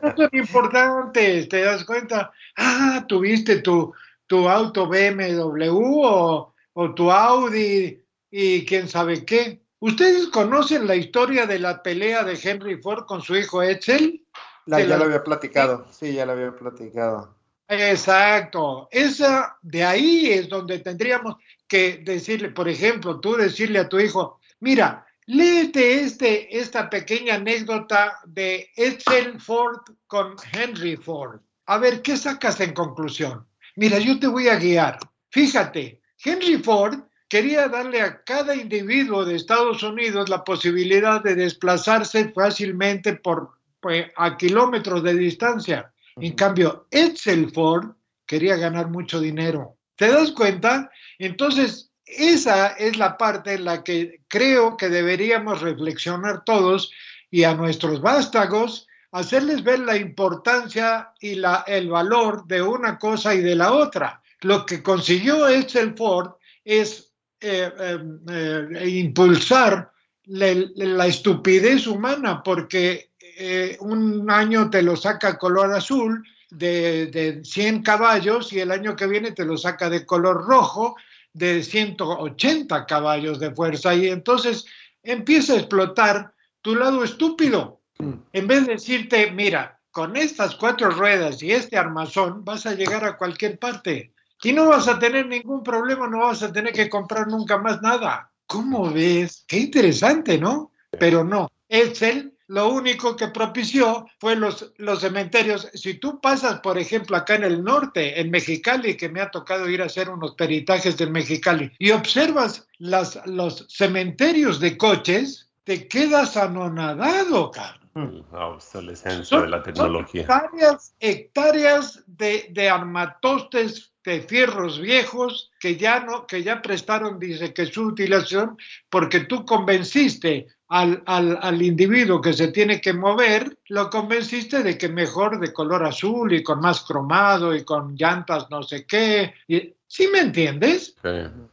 [0.03, 2.31] No son importantes, ¿te das cuenta?
[2.57, 3.93] Ah, tuviste tu,
[4.25, 9.61] tu auto BMW o, o tu Audi y quién sabe qué.
[9.79, 14.25] ¿Ustedes conocen la historia de la pelea de Henry Ford con su hijo Edsel?
[14.65, 14.97] La, ya la...
[14.97, 17.35] lo había platicado, sí, ya lo había platicado.
[17.67, 18.87] Exacto.
[18.91, 21.35] Esa, de ahí es donde tendríamos
[21.67, 28.19] que decirle, por ejemplo, tú decirle a tu hijo, mira, léete este, esta pequeña anécdota
[28.25, 31.41] de Edsel Ford con Henry Ford.
[31.65, 33.45] A ver, ¿qué sacas en conclusión?
[33.75, 34.97] Mira, yo te voy a guiar.
[35.29, 42.31] Fíjate, Henry Ford quería darle a cada individuo de Estados Unidos la posibilidad de desplazarse
[42.33, 45.91] fácilmente por, pues, a kilómetros de distancia.
[46.15, 47.91] En cambio, Edsel Ford
[48.25, 49.77] quería ganar mucho dinero.
[49.95, 50.89] ¿Te das cuenta?
[51.19, 56.91] Entonces, esa es la parte en la que creo que deberíamos reflexionar todos
[57.29, 63.33] y a nuestros vástagos hacerles ver la importancia y la, el valor de una cosa
[63.33, 64.21] y de la otra.
[64.41, 67.06] Lo que consiguió Edsel Ford es
[67.39, 69.91] eh, em, eh, impulsar
[70.26, 77.43] la, la, estupidez humana, porque eh, un año te lo saca color azul de, de
[77.43, 80.95] 100 caballos y el año que viene te lo saca de color rojo
[81.34, 84.65] de 180 caballos de fuerza y entonces
[85.04, 87.82] empieza a explotar tu lado estúpido.
[88.00, 88.13] Mm.
[88.34, 93.06] En vez de decirte, mira, con estas cuatro ruedas y este armazón vas a llegar
[93.06, 96.89] a cualquier parte y no vas a tener ningún problema, no vas a tener que
[96.89, 98.32] comprar nunca más nada.
[98.45, 99.43] ¿Cómo ves?
[99.47, 100.71] Qué interesante, ¿no?
[100.91, 105.69] Pero no, es él lo único que propició fue los, los cementerios.
[105.73, 109.69] Si tú pasas, por ejemplo, acá en el norte, en Mexicali, que me ha tocado
[109.69, 115.89] ir a hacer unos peritajes en Mexicali, y observas las, los cementerios de coches, te
[115.89, 118.23] quedas anonadado, Carlos.
[118.32, 120.21] La obsolescencia de la tecnología.
[120.21, 127.53] hectáreas, hectáreas de, de armatostes de fierros viejos que ya no, que ya prestaron, dice
[127.53, 128.57] que su utilización,
[128.89, 134.77] porque tú convenciste al, al, al, individuo que se tiene que mover, lo convenciste de
[134.77, 139.33] que mejor de color azul y con más cromado y con llantas no sé qué.
[139.45, 140.95] Y, ¿Sí me entiendes?
[141.01, 141.09] Sí.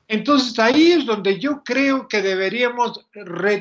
[0.06, 3.04] Entonces ahí es donde yo creo que deberíamos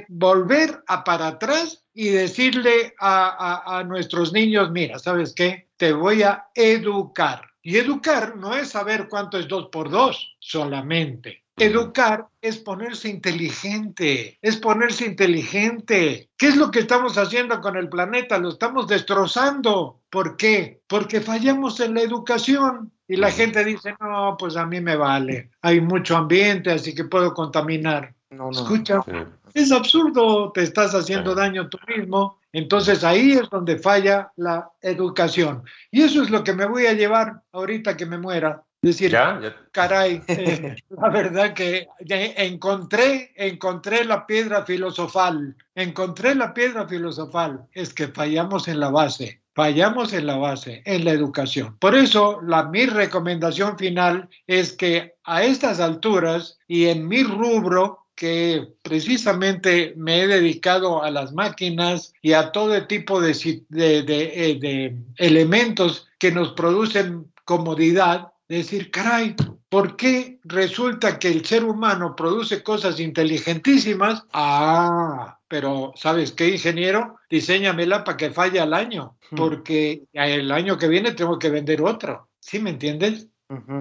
[0.08, 5.68] volver a para atrás y decirle a, a, a nuestros niños, mira, ¿sabes qué?
[5.78, 7.53] Te voy a educar.
[7.64, 11.44] Y educar no es saber cuánto es dos por dos solamente.
[11.56, 16.30] Educar es ponerse inteligente, es ponerse inteligente.
[16.36, 18.38] ¿Qué es lo que estamos haciendo con el planeta?
[18.38, 20.02] Lo estamos destrozando.
[20.10, 20.82] ¿Por qué?
[20.88, 22.92] Porque fallamos en la educación.
[23.08, 25.52] Y la gente dice, no, pues a mí me vale.
[25.62, 28.14] Hay mucho ambiente, así que puedo contaminar.
[28.32, 29.12] No, no, Escucha, sí.
[29.54, 32.40] Es absurdo, te estás haciendo daño tú mismo.
[32.52, 35.64] Entonces ahí es donde falla la educación.
[35.92, 38.64] Y eso es lo que me voy a llevar ahorita que me muera.
[38.84, 39.40] Decir, ¿Ya?
[39.42, 39.56] ¿Ya?
[39.72, 47.94] caray, eh, la verdad que encontré, encontré la piedra filosofal, encontré la piedra filosofal, es
[47.94, 51.78] que fallamos en la base, fallamos en la base, en la educación.
[51.80, 58.03] Por eso, la, mi recomendación final es que a estas alturas y en mi rubro,
[58.16, 63.34] que precisamente me he dedicado a las máquinas y a todo tipo de,
[63.70, 69.36] de, de, eh, de elementos que nos producen comodidad, decir, caray,
[69.70, 74.24] ¿por qué resulta que el ser humano produce cosas inteligentísimas?
[74.32, 77.18] Ah, pero ¿sabes qué, ingeniero?
[77.30, 82.30] Diseñamela para que falle al año, porque el año que viene tengo que vender otro.
[82.40, 83.28] ¿Sí me entiendes?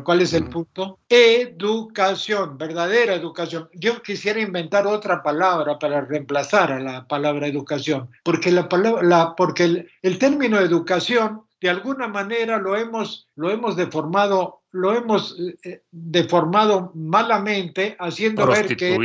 [0.05, 0.99] ¿Cuál es el punto?
[1.09, 3.69] Educación, verdadera educación.
[3.75, 9.35] Yo quisiera inventar otra palabra para reemplazar a la palabra educación, porque, la palabra, la,
[9.37, 15.37] porque el, el término educación de alguna manera lo hemos, lo hemos deformado, lo hemos
[15.63, 18.99] eh, deformado malamente, haciendo ver que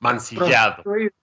[0.00, 0.82] mancillado.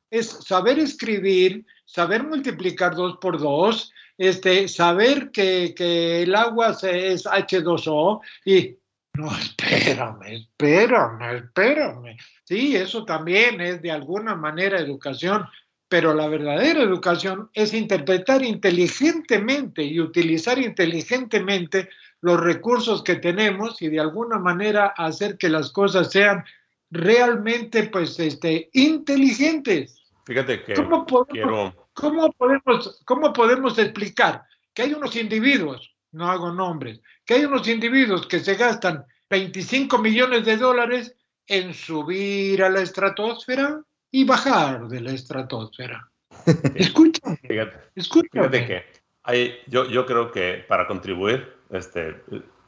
[0.10, 7.26] Es saber escribir, saber multiplicar dos por dos, este, saber que, que el agua es
[7.26, 8.78] H2O y
[9.18, 12.18] no, espérame, espérame, espérame.
[12.44, 15.46] Sí, eso también es de alguna manera educación,
[15.90, 21.90] pero la verdadera educación es interpretar inteligentemente y utilizar inteligentemente
[22.22, 26.46] los recursos que tenemos y de alguna manera hacer que las cosas sean
[26.92, 30.04] realmente pues este inteligentes.
[30.26, 31.90] Fíjate que ¿Cómo podemos, quiero...
[31.94, 34.44] ¿cómo podemos, ¿Cómo podemos explicar
[34.76, 39.98] que hay unos individuos, no hago nombres, que hay unos individuos que se gastan 25
[40.00, 41.14] millones de dólares
[41.46, 46.10] en subir a la estratosfera y bajar de la estratosfera.
[46.76, 47.38] Escúchame.
[47.38, 48.48] Fíjate, escúchame.
[48.48, 48.86] Fíjate que
[49.24, 52.22] hay, yo, yo creo que para contribuir, este,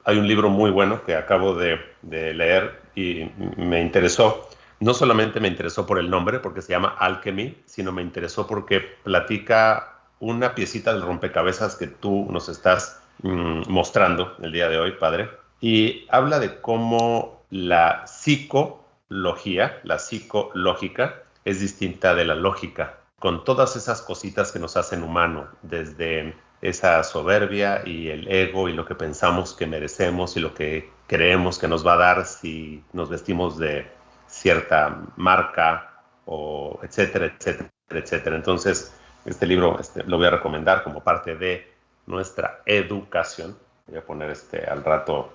[0.03, 4.49] hay un libro muy bueno que acabo de, de leer y me interesó,
[4.81, 8.81] no solamente me interesó por el nombre, porque se llama Alchemy, sino me interesó porque
[9.03, 14.93] platica una piecita del rompecabezas que tú nos estás mm, mostrando el día de hoy,
[14.93, 15.29] padre,
[15.61, 23.75] y habla de cómo la psicología, la psicológica, es distinta de la lógica, con todas
[23.75, 28.95] esas cositas que nos hacen humano, desde esa soberbia y el ego y lo que
[28.95, 33.57] pensamos que merecemos y lo que creemos que nos va a dar si nos vestimos
[33.57, 33.87] de
[34.27, 38.35] cierta marca o etcétera, etcétera, etcétera.
[38.35, 38.93] Entonces,
[39.25, 41.68] este libro este, lo voy a recomendar como parte de
[42.09, 43.57] nuestra educación.
[43.87, 45.31] Voy a poner este al rato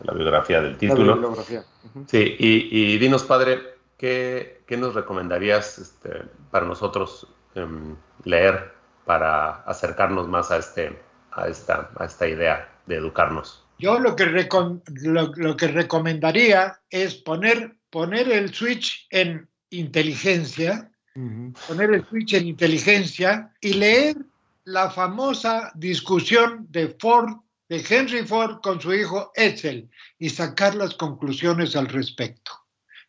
[0.00, 1.34] la biografía del título.
[2.06, 3.60] Sí, y, dinos, padre,
[3.96, 8.72] ¿qué, qué nos recomendarías este, para nosotros em, leer
[9.06, 10.98] para acercarnos más a, este,
[11.32, 13.64] a, esta, a esta idea de educarnos?
[13.78, 20.90] Yo lo que, lo, que recomendaría es poner, poner el switch en inteligencia,
[21.68, 24.16] poner el switch en inteligencia y leer
[24.66, 27.36] la famosa discusión de Ford,
[27.68, 29.88] de Henry Ford con su hijo Edsel
[30.18, 32.50] y sacar las conclusiones al respecto.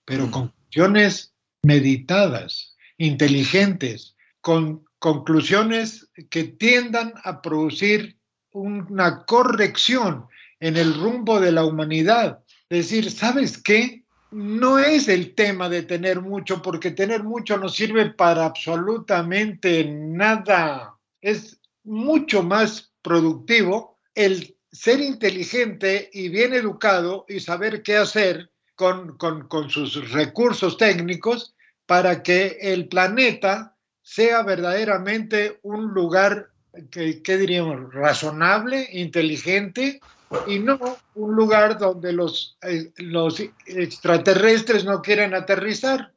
[0.06, 1.34] Pero conclusiones
[1.64, 8.18] meditadas, inteligentes, con conclusiones que tiendan a producir
[8.52, 10.28] una corrección
[10.60, 12.44] en el rumbo de la humanidad.
[12.70, 14.06] Decir, ¿sabes qué?
[14.30, 20.97] No es el tema de tener mucho, porque tener mucho no sirve para absolutamente nada.
[21.22, 29.18] Es mucho más productivo el ser inteligente y bien educado y saber qué hacer con,
[29.18, 31.56] con sus recursos técnicos
[31.86, 36.50] para que el planeta sea verdaderamente un lugar
[36.92, 40.00] que, diríamos, razonable, inteligente,
[40.46, 40.80] y no
[41.16, 46.12] un lugar donde los, eh, los extraterrestres no quieren aterrizar.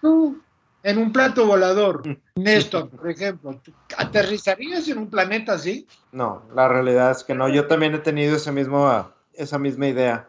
[0.00, 0.40] Tú,
[0.82, 2.02] en un plato volador,
[2.34, 3.60] Néstor, por ejemplo,
[3.96, 5.86] ¿aterrizarías en un planeta así?
[6.12, 7.48] No, la realidad es que no.
[7.48, 10.28] Yo también he tenido ese mismo, esa misma idea.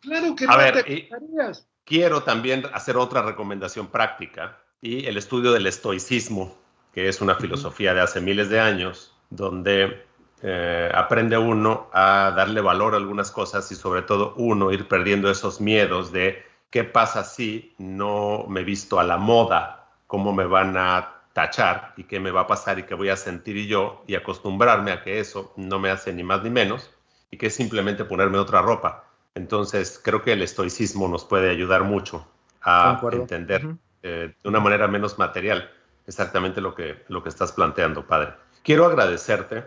[0.00, 1.66] Claro que no aterrizarías.
[1.84, 6.56] Quiero también hacer otra recomendación práctica y el estudio del estoicismo,
[6.92, 10.04] que es una filosofía de hace miles de años, donde
[10.42, 15.30] eh, aprende uno a darle valor a algunas cosas y sobre todo uno ir perdiendo
[15.30, 19.79] esos miedos de qué pasa si no me visto a la moda,
[20.10, 23.16] cómo me van a tachar y qué me va a pasar y qué voy a
[23.16, 26.90] sentir yo y acostumbrarme a que eso no me hace ni más ni menos
[27.30, 29.04] y que es simplemente ponerme otra ropa.
[29.36, 32.26] Entonces creo que el estoicismo nos puede ayudar mucho
[32.60, 35.70] a entender eh, de una manera menos material
[36.08, 38.32] exactamente lo que, lo que estás planteando, padre.
[38.64, 39.64] Quiero agradecerte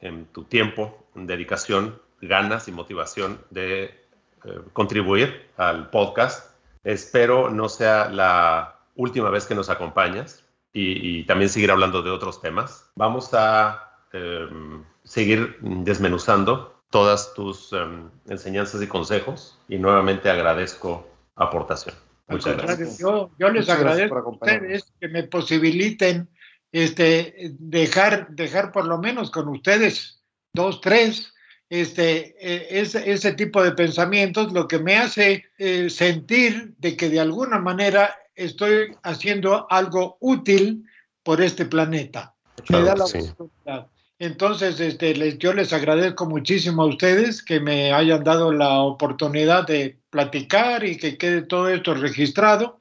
[0.00, 6.52] en tu tiempo, dedicación, ganas y motivación de eh, contribuir al podcast.
[6.82, 12.40] Espero no sea la última vez que nos acompañas y, también seguir hablando de otros
[12.40, 12.90] temas.
[12.96, 21.94] Vamos a em, seguir desmenuzando todas tus em, enseñanzas y consejos y nuevamente agradezco aportación.
[22.28, 22.98] Muchas gracias.
[22.98, 26.28] Yo, les agradezco a ustedes que me posibiliten
[26.72, 30.22] este, dejar, dejar por lo menos con ustedes
[30.54, 31.32] dos, tres,
[31.68, 37.10] este, e, ese, ese tipo de pensamientos, lo que me hace eh, sentir de que
[37.10, 40.84] de alguna manera estoy haciendo algo útil
[41.22, 42.34] por este planeta.
[42.68, 43.88] me da la oportunidad.
[44.18, 49.98] Entonces, este, yo les agradezco muchísimo a ustedes que me hayan dado la oportunidad de
[50.10, 52.78] platicar y que quede todo esto registrado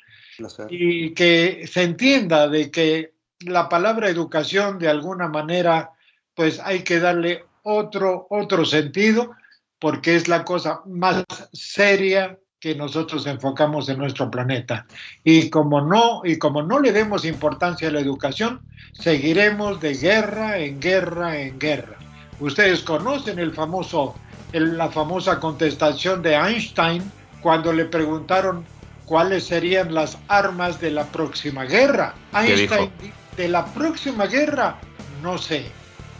[0.70, 5.92] y que se entienda de que la palabra educación de alguna manera
[6.36, 9.32] pues hay que darle otro, otro sentido
[9.80, 14.86] porque es la cosa más seria que nosotros enfocamos en nuestro planeta.
[15.26, 18.62] Y como no, y como no le demos importancia a la educación,
[18.94, 21.98] seguiremos de guerra en guerra en guerra.
[22.40, 24.16] Ustedes conocen el famoso,
[24.54, 27.04] la famosa contestación de Einstein
[27.42, 28.64] cuando le preguntaron
[29.04, 32.16] cuáles serían las armas de la próxima guerra.
[32.32, 32.90] Einstein,
[33.36, 34.78] de la próxima guerra,
[35.22, 35.66] no sé,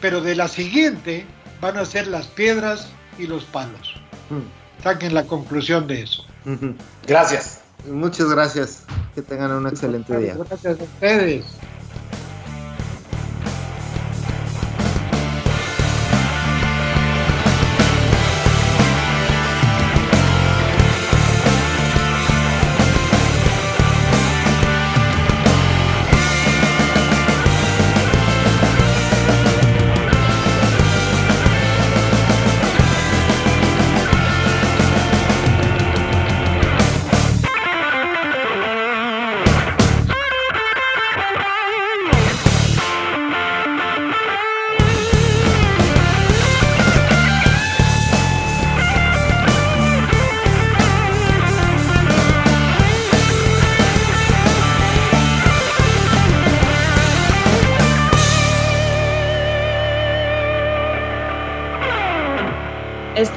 [0.02, 1.26] pero de la siguiente
[1.62, 3.96] van a ser las piedras y los palos.
[4.30, 4.84] Hmm.
[4.84, 6.26] Saquen la conclusión de eso.
[7.08, 7.62] Gracias.
[7.90, 8.84] Muchas gracias.
[9.16, 10.36] Que tengan un excelente día.
[10.36, 11.46] Gracias a ustedes.